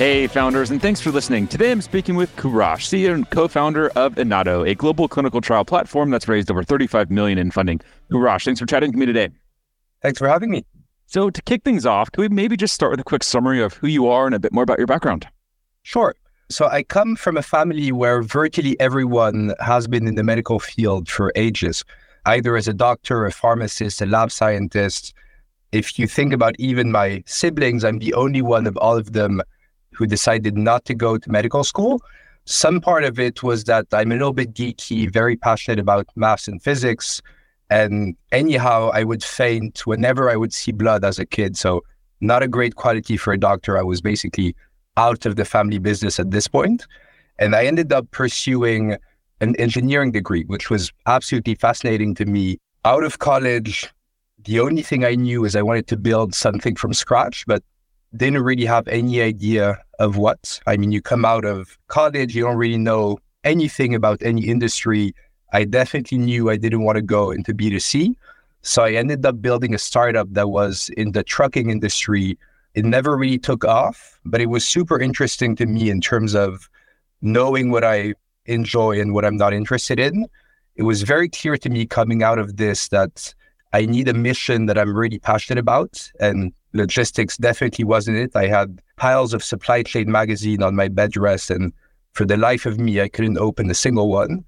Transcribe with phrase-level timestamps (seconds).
[0.00, 1.46] Hey, founders, and thanks for listening.
[1.46, 6.08] Today I'm speaking with Kourosh, CEO and co-founder of Inato, a global clinical trial platform
[6.08, 7.82] that's raised over 35 million in funding.
[8.10, 9.28] Kourosh, thanks for chatting to me today.
[10.00, 10.64] Thanks for having me.
[11.04, 13.74] So to kick things off, can we maybe just start with a quick summary of
[13.74, 15.28] who you are and a bit more about your background?
[15.82, 16.14] Sure.
[16.48, 21.10] So I come from a family where virtually everyone has been in the medical field
[21.10, 21.84] for ages,
[22.24, 25.12] either as a doctor, a pharmacist, a lab scientist.
[25.72, 29.42] If you think about even my siblings, I'm the only one of all of them
[30.00, 32.02] who decided not to go to medical school.
[32.46, 36.48] Some part of it was that I'm a little bit geeky, very passionate about maths
[36.48, 37.20] and physics.
[37.68, 41.58] And anyhow, I would faint whenever I would see blood as a kid.
[41.58, 41.82] So,
[42.22, 43.76] not a great quality for a doctor.
[43.76, 44.56] I was basically
[44.96, 46.86] out of the family business at this point.
[47.38, 48.96] And I ended up pursuing
[49.42, 52.56] an engineering degree, which was absolutely fascinating to me.
[52.86, 53.86] Out of college,
[54.44, 57.62] the only thing I knew is I wanted to build something from scratch, but
[58.16, 60.60] didn't really have any idea of what.
[60.66, 65.14] I mean, you come out of college, you don't really know anything about any industry.
[65.52, 68.14] I definitely knew I didn't want to go into B2C.
[68.62, 72.38] So I ended up building a startup that was in the trucking industry.
[72.74, 76.68] It never really took off, but it was super interesting to me in terms of
[77.22, 78.14] knowing what I
[78.46, 80.26] enjoy and what I'm not interested in.
[80.76, 83.34] It was very clear to me coming out of this that
[83.72, 86.10] I need a mission that I'm really passionate about.
[86.20, 88.34] And logistics definitely wasn't it.
[88.34, 91.72] I had piles of supply chain magazine on my bed rest, and
[92.12, 94.44] for the life of me, I couldn't open a single one.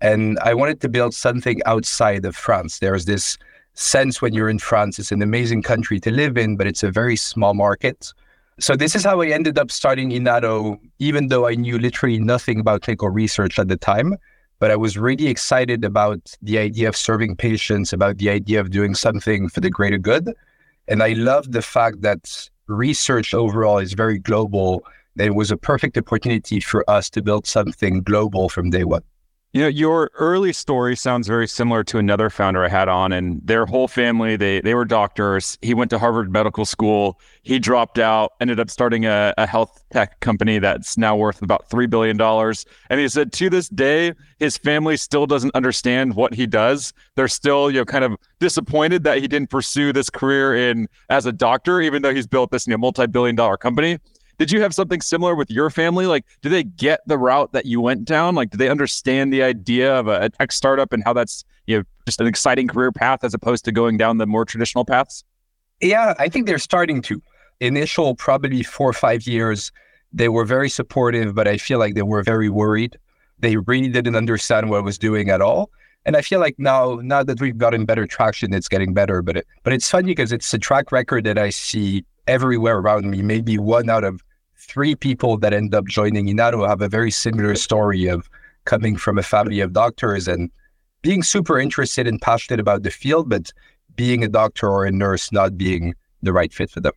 [0.00, 2.78] And I wanted to build something outside of France.
[2.78, 3.38] There's this
[3.74, 6.90] sense when you're in France, it's an amazing country to live in, but it's a
[6.90, 8.12] very small market.
[8.60, 12.60] So this is how I ended up starting Inato, even though I knew literally nothing
[12.60, 14.16] about clinical research at the time.
[14.60, 18.70] But I was really excited about the idea of serving patients, about the idea of
[18.70, 20.32] doing something for the greater good.
[20.88, 24.84] And I love the fact that research overall is very global.
[25.18, 29.02] It was a perfect opportunity for us to build something global from day one.
[29.54, 33.40] You know, your early story sounds very similar to another founder I had on, and
[33.46, 35.58] their whole family, they they were doctors.
[35.62, 37.20] He went to Harvard Medical School.
[37.44, 41.70] He dropped out, ended up starting a, a health tech company that's now worth about
[41.70, 42.20] $3 billion.
[42.90, 46.92] And he said to this day, his family still doesn't understand what he does.
[47.14, 51.26] They're still, you know, kind of disappointed that he didn't pursue this career in as
[51.26, 54.00] a doctor, even though he's built this, you know, multi-billion dollar company.
[54.38, 56.06] Did you have something similar with your family?
[56.06, 58.34] Like, do they get the route that you went down?
[58.34, 61.84] Like, do they understand the idea of a, tech startup and how that's you know
[62.06, 65.24] just an exciting career path as opposed to going down the more traditional paths?
[65.80, 67.22] Yeah, I think they're starting to.
[67.60, 69.70] Initial probably four or five years,
[70.12, 72.98] they were very supportive, but I feel like they were very worried.
[73.38, 75.70] They really didn't understand what I was doing at all.
[76.06, 79.22] And I feel like now, now that we've gotten better traction, it's getting better.
[79.22, 83.10] But it, but it's funny because it's a track record that I see everywhere around
[83.10, 83.22] me.
[83.22, 84.22] Maybe one out of
[84.56, 88.28] three people that end up joining Inato have a very similar story of
[88.64, 90.50] coming from a family of doctors and
[91.02, 93.52] being super interested and passionate about the field, but
[93.94, 96.94] being a doctor or a nurse not being the right fit for them.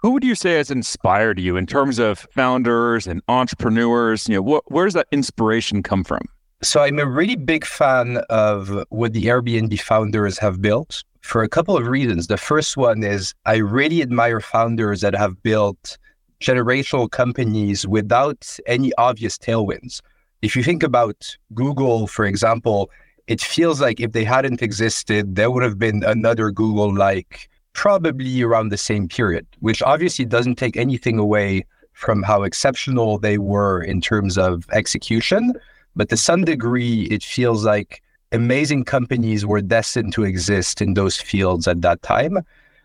[0.00, 4.28] Who would you say has inspired you in terms of founders and entrepreneurs?
[4.28, 6.20] You know, wh- where does that inspiration come from?
[6.62, 11.48] So I'm a really big fan of what the Airbnb founders have built for a
[11.48, 12.26] couple of reasons.
[12.26, 15.98] The first one is I really admire founders that have built
[16.40, 20.00] generational companies without any obvious tailwinds.
[20.42, 22.90] If you think about Google, for example,
[23.26, 28.42] it feels like if they hadn't existed, there would have been another Google like probably
[28.42, 33.82] around the same period, which obviously doesn't take anything away from how exceptional they were
[33.82, 35.52] in terms of execution.
[35.96, 38.02] But to some degree, it feels like
[38.32, 42.38] amazing companies were destined to exist in those fields at that time.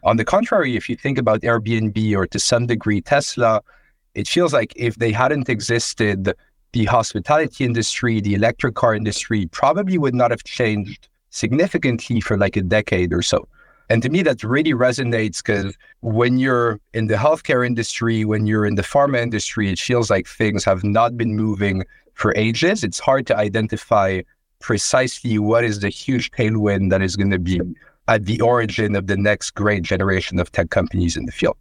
[0.03, 3.61] On the contrary, if you think about Airbnb or to some degree Tesla,
[4.15, 6.33] it feels like if they hadn't existed,
[6.73, 12.55] the hospitality industry, the electric car industry probably would not have changed significantly for like
[12.55, 13.47] a decade or so.
[13.89, 18.65] And to me, that really resonates because when you're in the healthcare industry, when you're
[18.65, 22.83] in the pharma industry, it feels like things have not been moving for ages.
[22.83, 24.21] It's hard to identify
[24.63, 27.59] precisely what is the huge tailwind that is going to be
[28.07, 31.57] at the origin of the next great generation of tech companies in the field.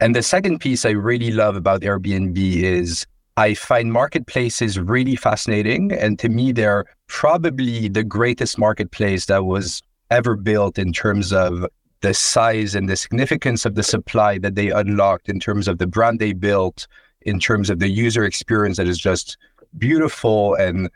[0.00, 3.06] And the second piece I really love about Airbnb is
[3.36, 5.92] I find marketplaces really fascinating.
[5.92, 11.66] And to me, they're probably the greatest marketplace that was ever built in terms of
[12.00, 15.86] the size and the significance of the supply that they unlocked, in terms of the
[15.86, 16.86] brand they built,
[17.22, 19.36] in terms of the user experience that is just
[19.76, 20.54] beautiful.
[20.54, 20.88] And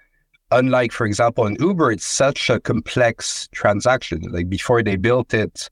[0.52, 4.22] unlike, for example, in Uber, it's such a complex transaction.
[4.30, 5.68] Like before they built it,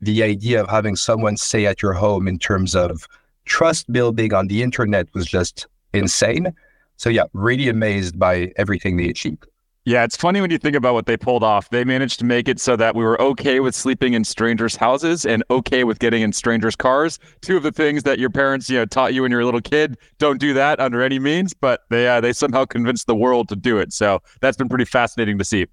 [0.00, 3.06] the idea of having someone stay at your home in terms of
[3.44, 6.52] trust building on the internet was just insane.
[6.96, 9.46] So yeah, really amazed by everything they achieved.
[9.84, 11.70] Yeah, it's funny when you think about what they pulled off.
[11.70, 15.26] They managed to make it so that we were okay with sleeping in strangers' houses
[15.26, 17.18] and okay with getting in strangers' cars.
[17.40, 19.44] Two of the things that your parents, you know, taught you when you were a
[19.44, 19.98] little kid.
[20.18, 23.56] Don't do that under any means, but they uh, they somehow convinced the world to
[23.56, 23.92] do it.
[23.92, 25.66] So that's been pretty fascinating to see.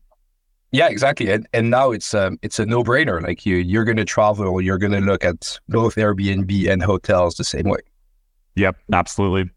[0.72, 1.32] Yeah, exactly.
[1.32, 3.22] And and now it's um it's a no brainer.
[3.22, 7.70] Like you you're gonna travel, you're gonna look at both Airbnb and hotels the same
[7.70, 7.80] way.
[8.56, 9.52] Yep, absolutely.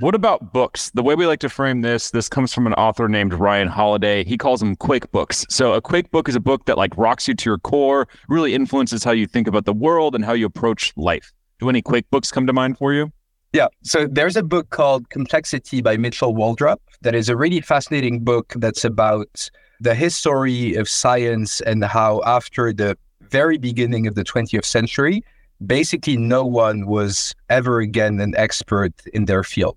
[0.00, 0.90] What about books?
[0.94, 4.24] The way we like to frame this, this comes from an author named Ryan Holiday.
[4.24, 5.46] He calls them quake books.
[5.48, 8.54] So a quake book is a book that like rocks you to your core, really
[8.54, 11.32] influences how you think about the world and how you approach life.
[11.60, 13.12] Do any quake books come to mind for you?
[13.52, 13.68] Yeah.
[13.84, 18.52] So there's a book called Complexity by Mitchell Waldrop that is a really fascinating book
[18.56, 19.48] that's about
[19.80, 22.98] the history of science and how after the
[23.30, 25.22] very beginning of the 20th century,
[25.64, 29.76] basically no one was ever again an expert in their field.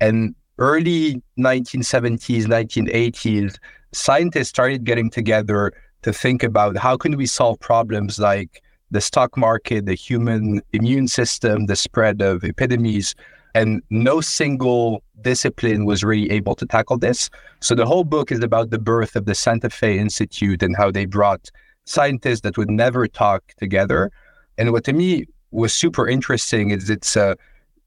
[0.00, 3.56] And early 1970s, 1980s,
[3.92, 9.36] scientists started getting together to think about how can we solve problems like the stock
[9.36, 13.14] market, the human immune system, the spread of epidemics,
[13.54, 17.30] and no single discipline was really able to tackle this.
[17.60, 20.90] So the whole book is about the birth of the Santa Fe Institute and how
[20.90, 21.50] they brought
[21.84, 24.10] scientists that would never talk together.
[24.56, 27.36] And what to me was super interesting is it's a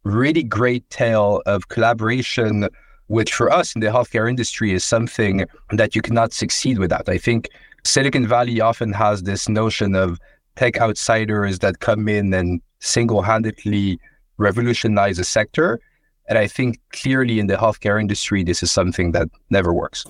[0.04, 2.68] really great tale of collaboration,
[3.08, 7.10] which for us in the healthcare industry is something that you cannot succeed without.
[7.10, 7.50] I think
[7.86, 10.20] Silicon Valley often has this notion of
[10.56, 14.00] tech outsiders that come in and single handedly
[14.38, 15.80] revolutionize a sector.
[16.28, 20.06] And I think clearly in the healthcare industry, this is something that never works.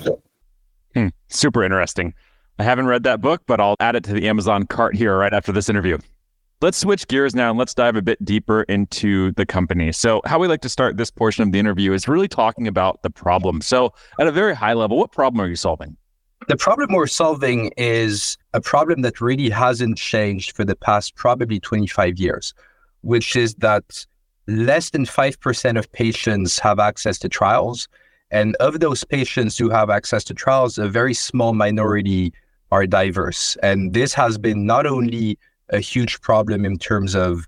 [0.93, 2.13] Hmm, super interesting.
[2.59, 5.33] I haven't read that book, but I'll add it to the Amazon cart here right
[5.33, 5.97] after this interview.
[6.63, 9.91] Let's switch gears now and let's dive a bit deeper into the company.
[9.91, 13.01] So, how we like to start this portion of the interview is really talking about
[13.01, 13.59] the problem.
[13.59, 15.97] So, at a very high level, what problem are you solving?
[16.47, 21.59] The problem we're solving is a problem that really hasn't changed for the past probably
[21.59, 22.53] 25 years,
[23.01, 24.05] which is that
[24.47, 27.89] less than 5% of patients have access to trials.
[28.31, 32.31] And of those patients who have access to trials, a very small minority
[32.71, 33.57] are diverse.
[33.61, 35.37] And this has been not only
[35.69, 37.47] a huge problem in terms of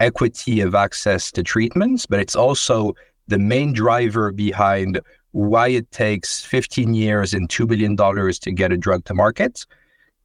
[0.00, 2.94] equity of access to treatments, but it's also
[3.28, 5.00] the main driver behind
[5.30, 9.64] why it takes 15 years and $2 billion to get a drug to market.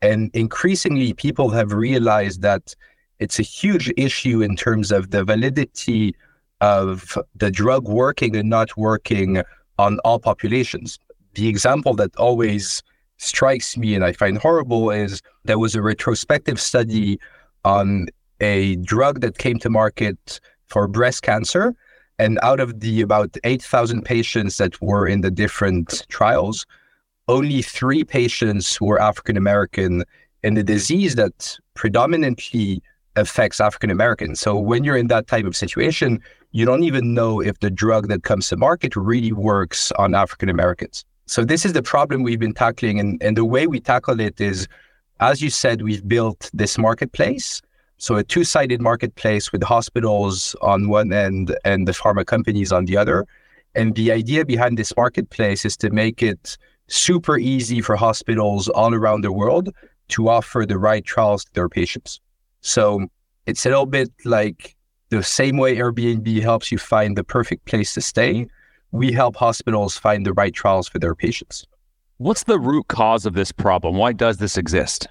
[0.02, 2.76] And increasingly, people have realized that
[3.20, 6.16] it's a huge issue in terms of the validity
[6.62, 9.42] of the drug working and not working
[9.80, 11.00] on all populations.
[11.36, 12.84] The example that always
[13.18, 17.20] strikes me and I find horrible is there was a retrospective study
[17.66, 18.08] on
[18.40, 21.76] a drug that came to market for breast cancer.
[22.20, 26.66] And out of the about 8,000 patients that were in the different trials,
[27.28, 30.04] only three patients were African American
[30.44, 32.82] in the disease that predominantly
[33.16, 34.40] affects African Americans.
[34.40, 36.22] So when you're in that type of situation,
[36.52, 40.50] you don't even know if the drug that comes to market really works on African
[40.50, 41.04] Americans.
[41.28, 43.00] So this is the problem we've been tackling.
[43.00, 44.68] And, and the way we tackle it is,
[45.20, 47.62] as you said, we've built this marketplace.
[47.98, 52.96] So a two-sided marketplace with hospitals on one end and the pharma companies on the
[52.96, 53.26] other.
[53.76, 56.58] And the idea behind this marketplace is to make it
[56.88, 59.70] super easy for hospitals all around the world
[60.10, 62.22] to offer the right trials to their patients.
[62.62, 63.08] So
[63.46, 64.76] it's a little bit like
[65.10, 68.48] the same way Airbnb helps you find the perfect place to stay.
[68.98, 71.68] We help hospitals find the right trials for their patients.
[72.18, 73.96] What's the root cause of this problem?
[73.96, 75.08] Why does this exist?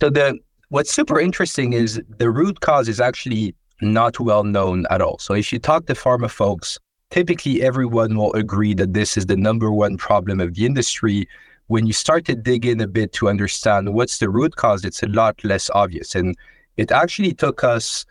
[0.00, 0.38] So the
[0.70, 5.18] what's super interesting is the root cause is actually not well known at all.
[5.18, 6.78] So if you talk to pharma folks,
[7.10, 11.28] typically everyone will agree that this is the number one problem of the industry.
[11.66, 15.02] When you start to dig in a bit to understand what's the root cause, it's
[15.02, 16.14] a lot less obvious.
[16.14, 16.34] And
[16.78, 18.06] it actually took us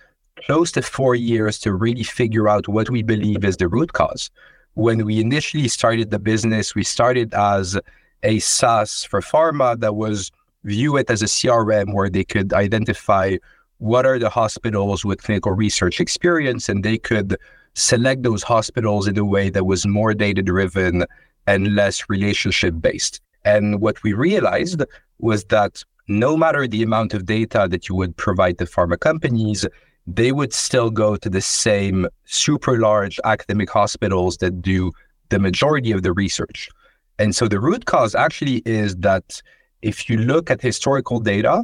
[0.46, 4.30] close to four years to really figure out what we believe is the root cause.
[4.76, 7.78] When we initially started the business, we started as
[8.24, 10.32] a SaaS for pharma that was
[10.64, 13.38] view it as a CRM where they could identify
[13.78, 17.38] what are the hospitals with clinical research experience and they could
[17.74, 21.06] select those hospitals in a way that was more data driven
[21.48, 23.22] and less relationship based.
[23.44, 24.84] And what we realized
[25.20, 29.66] was that no matter the amount of data that you would provide the pharma companies,
[30.08, 34.92] they would still go to the same super large academic hospitals that do
[35.30, 36.70] the majority of the research.
[37.18, 39.42] And so the root cause actually is that
[39.82, 41.64] if you look at historical data,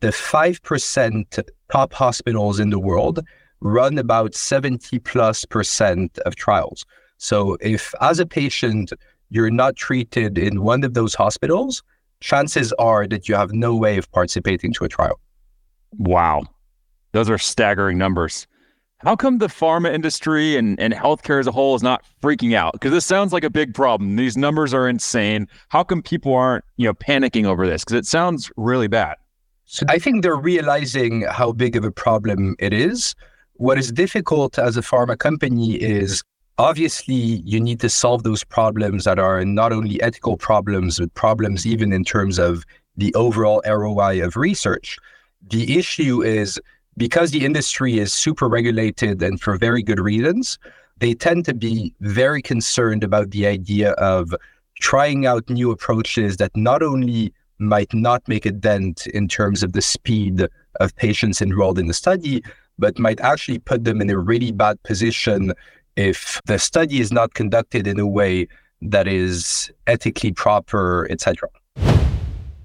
[0.00, 3.20] the 5% top hospitals in the world
[3.60, 6.84] run about 70 plus percent of trials.
[7.18, 8.92] So if as a patient,
[9.28, 11.82] you're not treated in one of those hospitals,
[12.20, 15.20] chances are that you have no way of participating to a trial.
[15.98, 16.44] Wow.
[17.12, 18.46] Those are staggering numbers.
[18.98, 22.74] How come the pharma industry and, and healthcare as a whole is not freaking out?
[22.74, 24.16] Because this sounds like a big problem.
[24.16, 25.48] These numbers are insane.
[25.70, 27.82] How come people aren't, you know, panicking over this?
[27.82, 29.16] Because it sounds really bad.
[29.64, 33.14] So I think they're realizing how big of a problem it is.
[33.54, 36.22] What is difficult as a pharma company is
[36.58, 41.66] obviously you need to solve those problems that are not only ethical problems, but problems
[41.66, 42.64] even in terms of
[42.98, 44.98] the overall ROI of research.
[45.48, 46.60] The issue is
[46.96, 50.58] because the industry is super regulated and for very good reasons,
[50.98, 54.34] they tend to be very concerned about the idea of
[54.80, 59.72] trying out new approaches that not only might not make a dent in terms of
[59.72, 60.46] the speed
[60.80, 62.42] of patients enrolled in the study,
[62.78, 65.52] but might actually put them in a really bad position
[65.96, 68.48] if the study is not conducted in a way
[68.80, 71.48] that is ethically proper, etc.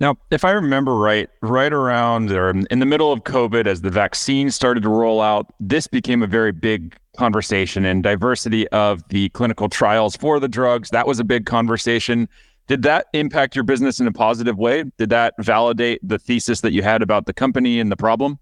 [0.00, 3.90] Now, if I remember right, right around or in the middle of COVID, as the
[3.90, 9.28] vaccine started to roll out, this became a very big conversation and diversity of the
[9.30, 10.90] clinical trials for the drugs.
[10.90, 12.28] That was a big conversation.
[12.68, 14.84] Did that impact your business in a positive way?
[14.98, 18.38] Did that validate the thesis that you had about the company and the problem?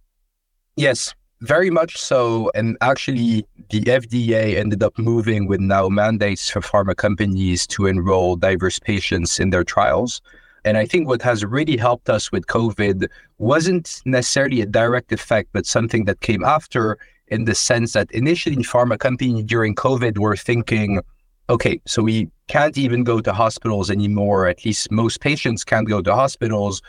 [0.76, 2.50] Yes, very much so.
[2.54, 8.36] And actually, the FDA ended up moving with now mandates for pharma companies to enroll
[8.36, 10.20] diverse patients in their trials.
[10.66, 13.06] And I think what has really helped us with COVID
[13.38, 18.56] wasn't necessarily a direct effect, but something that came after in the sense that initially
[18.56, 21.00] in pharma companies during COVID were thinking,
[21.48, 24.48] okay, so we can't even go to hospitals anymore.
[24.48, 26.82] At least most patients can't go to hospitals.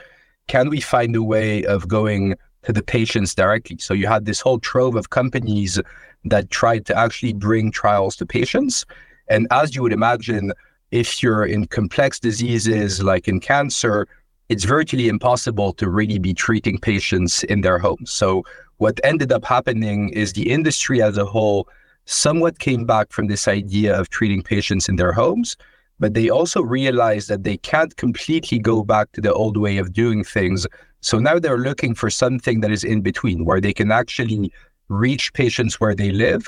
[0.48, 3.78] Can we find a way of going to the patients directly?
[3.78, 5.80] So you had this whole trove of companies
[6.26, 8.86] that tried to actually bring trials to patients.
[9.28, 10.52] And as you would imagine,
[10.92, 14.08] if you're in complex diseases like in cancer,
[14.50, 18.12] it's virtually impossible to really be treating patients in their homes.
[18.12, 18.44] So,
[18.78, 21.68] what ended up happening is the industry as a whole
[22.06, 25.58] somewhat came back from this idea of treating patients in their homes,
[26.00, 29.94] but they also realized that they can't completely go back to the old way of
[29.94, 30.66] doing things.
[31.02, 34.54] So now they're looking for something that is in between where they can actually
[34.90, 36.48] reach patients where they live,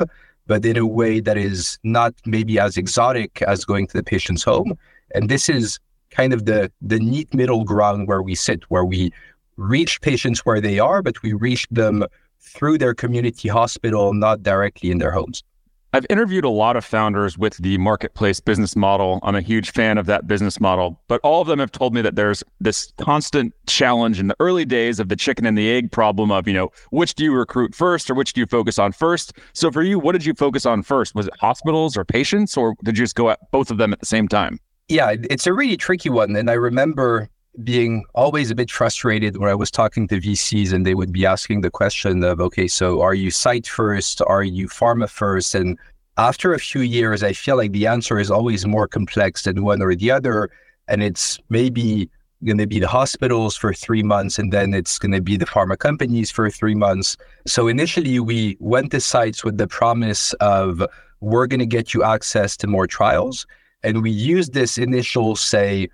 [0.50, 4.44] but in a way that is not maybe as exotic as going to the patient's
[4.44, 4.77] home.
[5.13, 5.79] And this is
[6.10, 9.13] kind of the the neat middle ground where we sit, where we
[9.58, 12.03] reach patients where they are, but we reach them
[12.39, 15.44] through their community hospital, not directly in their homes.
[15.91, 19.19] I've interviewed a lot of founders with the marketplace business model.
[19.24, 22.01] I'm a huge fan of that business model, but all of them have told me
[22.01, 25.91] that there's this constant challenge in the early days of the chicken and the egg
[25.91, 28.91] problem of, you know, which do you recruit first or which do you focus on
[28.91, 29.34] first?
[29.53, 31.15] So for you, what did you focus on first?
[31.15, 34.00] Was it hospitals or patients or did you just go at both of them at
[34.00, 34.60] the same time?
[34.89, 36.36] Yeah, it's a really tricky one.
[36.36, 37.29] And I remember
[37.63, 41.25] being always a bit frustrated when I was talking to VCs and they would be
[41.25, 44.22] asking the question of, okay, so are you site first?
[44.25, 45.56] Are you pharma first?
[45.56, 45.77] And
[46.18, 49.82] after a few years, I feel like the answer is always more complex than one
[49.82, 50.50] or the other.
[50.88, 52.10] And it's maybe
[52.46, 55.46] going to be the hospitals for three months and then it's going to be the
[55.46, 57.18] pharma companies for three months.
[57.46, 60.84] So initially, we went to sites with the promise of
[61.20, 63.46] we're going to get you access to more trials.
[63.84, 65.89] And we used this initial, say,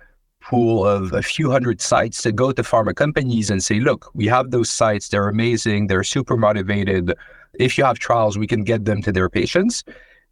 [0.48, 4.26] pool of a few hundred sites to go to pharma companies and say, look, we
[4.26, 5.08] have those sites.
[5.08, 5.88] They're amazing.
[5.88, 7.14] They're super motivated.
[7.58, 9.84] If you have trials, we can get them to their patients.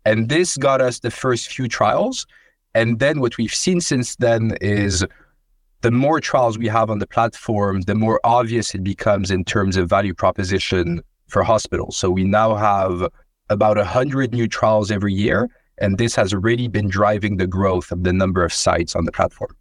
[0.05, 2.27] And this got us the first few trials.
[2.75, 5.05] And then what we've seen since then is
[5.81, 9.77] the more trials we have on the platform, the more obvious it becomes in terms
[9.77, 11.97] of value proposition for hospitals.
[11.97, 13.09] So we now have
[13.51, 15.49] about 100 new trials every year.
[15.79, 19.13] And this has really been driving the growth of the number of sites on the
[19.13, 19.57] platform.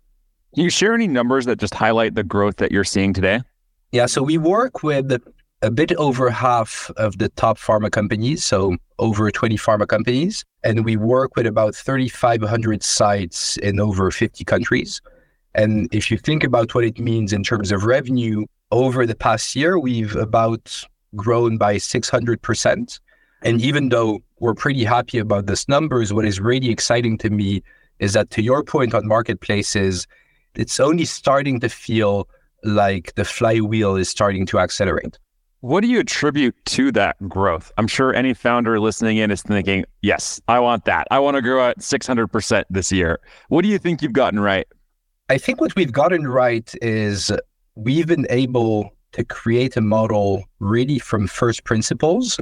[0.53, 3.41] Can you share any numbers that just highlight the growth that you're seeing today?
[3.91, 5.11] Yeah, so we work with
[5.63, 10.85] a bit over half of the top pharma companies, so over 20 pharma companies, and
[10.85, 15.01] we work with about 3,500 sites in over 50 countries.
[15.55, 19.55] And if you think about what it means in terms of revenue, over the past
[19.55, 20.83] year, we've about
[21.15, 22.99] grown by 600%.
[23.41, 27.63] And even though we're pretty happy about these numbers, what is really exciting to me
[27.99, 30.07] is that to your point on marketplaces,
[30.55, 32.27] it's only starting to feel
[32.63, 35.17] like the flywheel is starting to accelerate.
[35.61, 37.71] What do you attribute to that growth?
[37.77, 41.07] I'm sure any founder listening in is thinking, yes, I want that.
[41.09, 43.19] I want to grow at 600% this year.
[43.47, 44.67] What do you think you've gotten right?
[45.29, 47.31] I think what we've gotten right is
[47.75, 52.39] we've been able to create a model really from first principles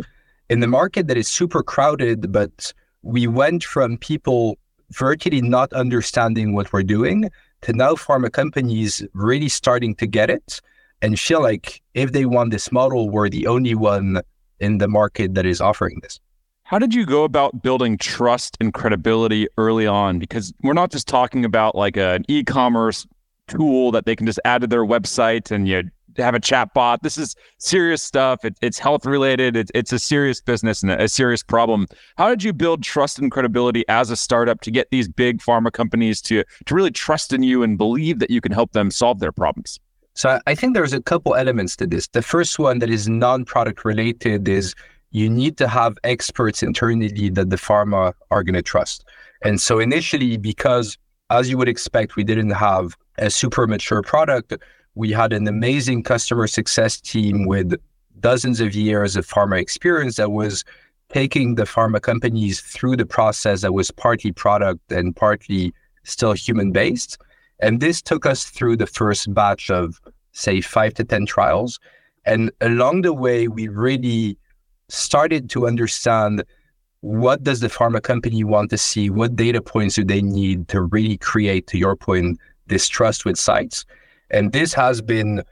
[0.50, 4.58] in the market that is super crowded, but we went from people
[4.90, 7.30] virtually not understanding what we're doing
[7.62, 10.62] to now pharma companies really starting to get it
[11.02, 14.22] and feel like if they want this model, we're the only one
[14.60, 16.20] in the market that is offering this.
[16.64, 20.20] How did you go about building trust and credibility early on?
[20.20, 23.06] Because we're not just talking about like an e-commerce
[23.48, 25.84] tool that they can just add to their website and you
[26.18, 27.04] have a chat bot.
[27.04, 28.44] This is serious stuff.
[28.44, 29.56] It, it's health related.
[29.56, 31.88] It, it's a serious business and a, a serious problem.
[32.18, 35.72] How did you build trust and credibility as a startup to get these big pharma
[35.72, 39.20] companies to to really trust in you and believe that you can help them solve
[39.20, 39.80] their problems?
[40.14, 42.08] So I think there's a couple elements to this.
[42.08, 44.76] The first one that is non-product related is
[45.12, 49.06] you need to have experts internally that the pharma are going to trust.
[49.44, 50.98] And so initially, because
[51.30, 54.54] as you would expect, we didn't have a super mature product,
[54.96, 57.80] we had an amazing customer success team with
[58.20, 60.64] dozens of years of pharma experience that was
[61.10, 66.72] taking the pharma companies through the process that was partly product and partly still human
[66.72, 67.18] based.
[67.60, 71.80] And this took us through the first batch of, say, five to 10 trials.
[72.26, 74.38] And along the way, we really
[74.90, 76.44] started to understand
[77.02, 79.10] what does the pharma company want to see?
[79.10, 83.38] What data points do they need to really create, to your point, this trust with
[83.38, 83.86] sites?
[84.32, 85.44] And this has been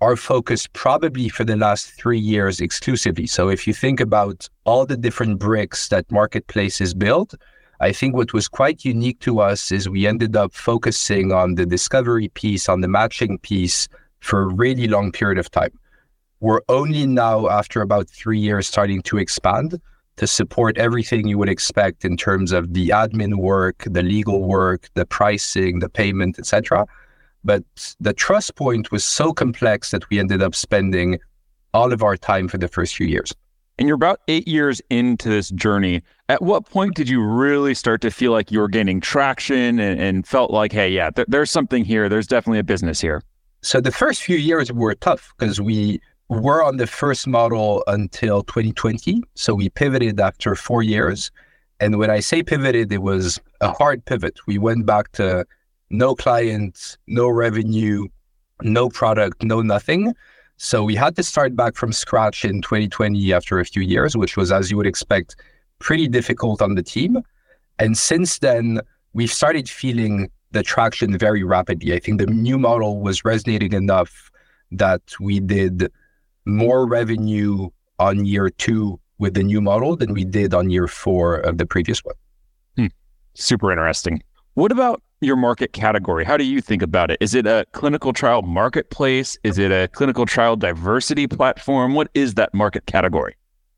[0.00, 3.26] our focus probably for the last three years exclusively.
[3.26, 7.34] So if you think about all the different bricks that marketplaces build,
[7.80, 11.64] I think what was quite unique to us is we ended up focusing on the
[11.64, 13.88] discovery piece, on the matching piece
[14.20, 15.72] for a really long period of time.
[16.40, 19.80] We're only now, after about three years, starting to expand
[20.16, 24.88] to support everything you would expect in terms of the admin work, the legal work,
[24.94, 26.86] the pricing, the payment, etc.
[27.44, 27.62] But
[28.00, 31.18] the trust point was so complex that we ended up spending
[31.72, 33.32] all of our time for the first few years.
[33.78, 36.02] And you're about eight years into this journey.
[36.28, 40.00] At what point did you really start to feel like you were gaining traction and,
[40.00, 42.08] and felt like, hey, yeah, th- there's something here.
[42.08, 43.22] There's definitely a business here.
[43.62, 48.42] So the first few years were tough because we were on the first model until
[48.44, 49.22] 2020.
[49.34, 51.32] So we pivoted after four years.
[51.80, 54.38] And when I say pivoted, it was a hard pivot.
[54.46, 55.44] We went back to
[55.98, 58.06] no clients, no revenue,
[58.62, 60.14] no product, no nothing.
[60.56, 64.36] So we had to start back from scratch in 2020 after a few years, which
[64.36, 65.36] was, as you would expect,
[65.78, 67.22] pretty difficult on the team.
[67.78, 68.80] And since then,
[69.12, 71.92] we've started feeling the traction very rapidly.
[71.94, 74.30] I think the new model was resonating enough
[74.70, 75.90] that we did
[76.44, 81.36] more revenue on year two with the new model than we did on year four
[81.36, 82.14] of the previous one.
[82.76, 82.86] Hmm.
[83.34, 84.22] Super interesting.
[84.54, 86.24] What about your market category?
[86.24, 87.18] How do you think about it?
[87.20, 89.36] Is it a clinical trial marketplace?
[89.42, 91.94] Is it a clinical trial diversity platform?
[91.94, 93.36] What is that market category?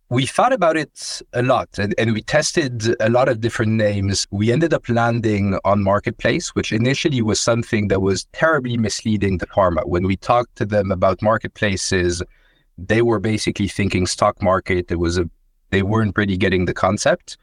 [0.08, 4.26] We thought about it a lot and, and we tested a lot of different names.
[4.30, 9.46] We ended up landing on marketplace, which initially was something that was terribly misleading to
[9.46, 9.84] pharma.
[9.86, 12.22] When we talked to them about marketplaces,
[12.78, 14.92] they were basically thinking stock market.
[14.92, 15.28] It was a
[15.70, 17.36] they weren't really getting the concept.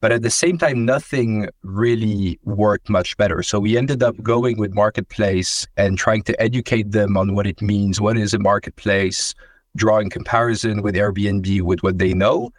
[0.00, 3.42] But at the same time, nothing really worked much better.
[3.42, 7.60] So we ended up going with Marketplace and trying to educate them on what it
[7.60, 8.00] means.
[8.00, 9.34] What is a marketplace?
[9.76, 12.50] Drawing comparison with Airbnb with what they know.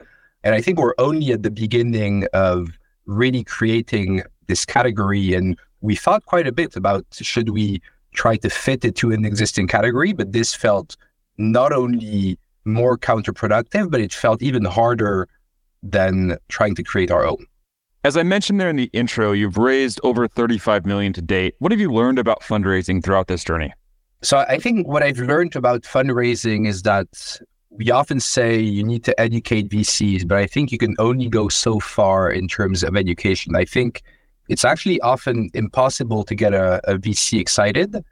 [0.43, 2.77] And I think we're only at the beginning of
[3.07, 5.33] really creating this category.
[5.33, 7.81] And we thought quite a bit about should we
[8.13, 10.95] try to fit it to an existing category, but this felt
[11.37, 15.27] not only more counterproductive, but it felt even harder
[15.83, 17.45] than trying to create our own.
[18.03, 21.55] As I mentioned there in the intro, you've raised over 35 million to date.
[21.59, 23.73] What have you learned about fundraising throughout this journey?
[24.23, 27.39] So I think what I've learned about fundraising is that
[27.69, 31.47] we often say you need to educate VCs, but I think you can only go
[31.47, 33.55] so far in terms of education.
[33.55, 34.03] I think
[34.49, 38.03] it's actually often impossible to get a, a VC excited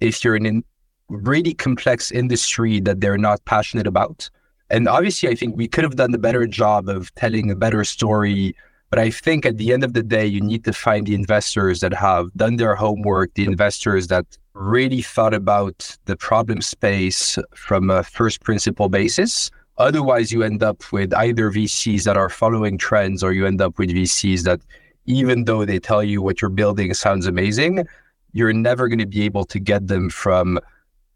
[0.00, 0.62] if you're in a
[1.08, 4.30] really complex industry that they're not passionate about.
[4.70, 7.84] And obviously, I think we could have done a better job of telling a better
[7.84, 8.54] story.
[8.90, 11.80] But I think at the end of the day, you need to find the investors
[11.80, 17.90] that have done their homework, the investors that really thought about the problem space from
[17.90, 19.50] a first principle basis.
[19.78, 23.78] Otherwise, you end up with either VCs that are following trends or you end up
[23.78, 24.60] with VCs that
[25.06, 27.86] even though they tell you what you're building sounds amazing,
[28.32, 30.58] you're never going to be able to get them from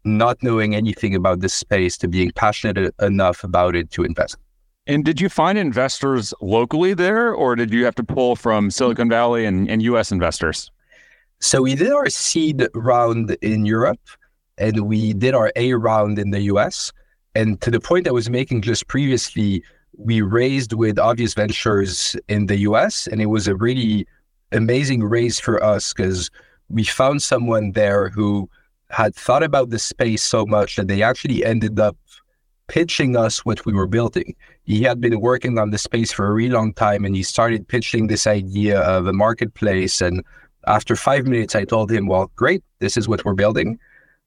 [0.05, 4.37] not knowing anything about this space to being passionate enough about it to invest.
[4.85, 9.09] And did you find investors locally there, or did you have to pull from Silicon
[9.09, 10.69] Valley and, and US investors?
[11.39, 13.99] So we did our seed round in Europe
[14.57, 16.91] and we did our A round in the US.
[17.35, 19.63] And to the point I was making just previously,
[19.97, 24.07] we raised with Obvious Ventures in the US, and it was a really
[24.51, 26.29] amazing raise for us because
[26.69, 28.49] we found someone there who
[28.93, 31.97] had thought about the space so much that they actually ended up
[32.67, 34.35] pitching us what we were building.
[34.65, 37.67] He had been working on the space for a really long time and he started
[37.67, 39.99] pitching this idea of a marketplace.
[39.99, 40.23] And
[40.67, 43.79] after five minutes, I told him, Well, great, this is what we're building.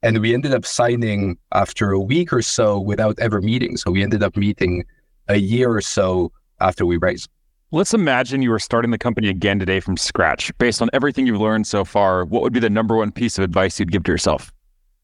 [0.02, 3.76] And we ended up signing after a week or so without ever meeting.
[3.76, 4.84] So we ended up meeting
[5.28, 7.30] a year or so after we raised.
[7.70, 10.56] Let's imagine you were starting the company again today from scratch.
[10.58, 13.44] Based on everything you've learned so far, what would be the number one piece of
[13.44, 14.52] advice you'd give to yourself?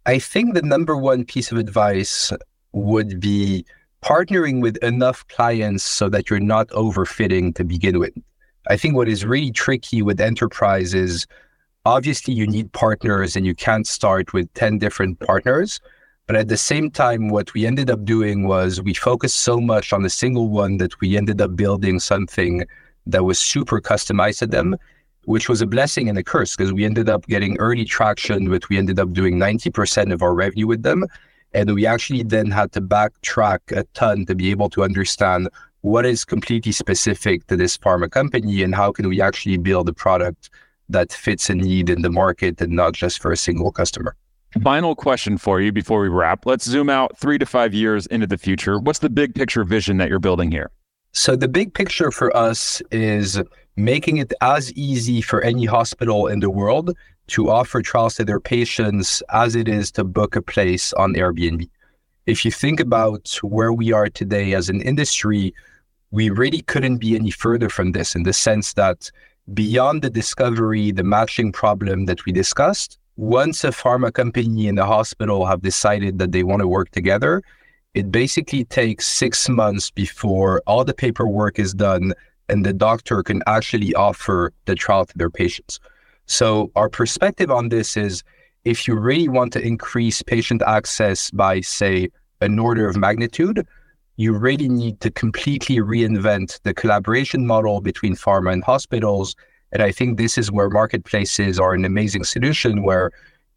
[0.04, 2.32] I think the number one piece of advice
[2.72, 3.64] would be
[4.02, 8.12] partnering with enough clients so that you're not overfitting to begin with.
[8.68, 11.26] I think what is really tricky with enterprise is
[11.84, 15.80] obviously you need partners and you can't start with 10 different partners.
[16.26, 19.92] But at the same time, what we ended up doing was we focused so much
[19.92, 22.64] on a single one that we ended up building something
[23.06, 24.76] that was super customized to them,
[25.24, 28.68] which was a blessing and a curse because we ended up getting early traction, but
[28.68, 31.04] we ended up doing 90% of our revenue with them.
[31.54, 35.48] And we actually then had to backtrack a ton to be able to understand
[35.82, 39.92] what is completely specific to this pharma company and how can we actually build a
[39.92, 40.50] product
[40.88, 44.16] that fits a need in the market and not just for a single customer.
[44.62, 46.44] Final question for you before we wrap.
[46.44, 48.78] Let's zoom out three to five years into the future.
[48.78, 50.70] What's the big picture vision that you're building here?
[51.12, 53.40] So, the big picture for us is
[53.76, 56.96] making it as easy for any hospital in the world
[57.28, 61.68] to offer trials to their patients as it is to book a place on Airbnb.
[62.26, 65.54] If you think about where we are today as an industry,
[66.10, 69.10] we really couldn't be any further from this in the sense that
[69.54, 74.86] beyond the discovery, the matching problem that we discussed, once a pharma company and the
[74.86, 77.42] hospital have decided that they want to work together,
[77.94, 82.14] it basically takes six months before all the paperwork is done
[82.52, 85.80] and the doctor can actually offer the trial to their patients.
[86.26, 88.22] So, our perspective on this is
[88.64, 92.08] if you really want to increase patient access by, say,
[92.40, 93.66] an order of magnitude,
[94.16, 99.34] you really need to completely reinvent the collaboration model between pharma and hospitals
[99.72, 103.10] and I think this is where marketplaces are an amazing solution where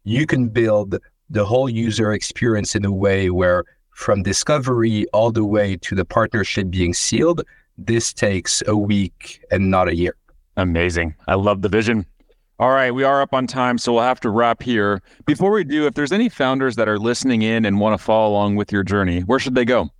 [0.04, 5.44] you can build the whole user experience in a way where from discovery all the
[5.44, 7.42] way to the partnership being sealed,
[7.78, 10.16] this takes a week and not a year.
[10.56, 11.14] Amazing.
[11.28, 12.06] I love the vision.
[12.58, 15.02] All right, we are up on time, so we'll have to wrap here.
[15.26, 18.30] Before we do, if there's any founders that are listening in and want to follow
[18.30, 19.90] along with your journey, where should they go?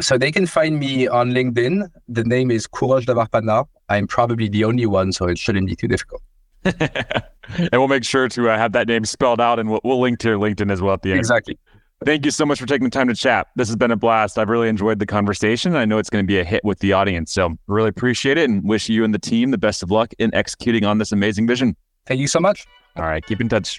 [0.00, 1.86] So they can find me on LinkedIn.
[2.08, 3.66] The name is Kourosh Davarpanah.
[3.90, 6.22] I'm probably the only one, so it shouldn't be too difficult.
[6.64, 10.18] and we'll make sure to uh, have that name spelled out, and we'll, we'll link
[10.20, 11.18] to your LinkedIn as well at the end.
[11.18, 11.58] Exactly.
[12.04, 13.48] Thank you so much for taking the time to chat.
[13.56, 14.38] This has been a blast.
[14.38, 15.76] I've really enjoyed the conversation.
[15.76, 17.32] I know it's going to be a hit with the audience.
[17.32, 20.34] So, really appreciate it and wish you and the team the best of luck in
[20.34, 21.76] executing on this amazing vision.
[22.06, 22.66] Thank you so much.
[22.96, 23.24] All right.
[23.24, 23.78] Keep in touch.